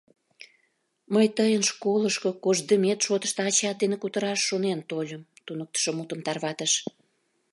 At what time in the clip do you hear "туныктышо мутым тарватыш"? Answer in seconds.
5.45-6.73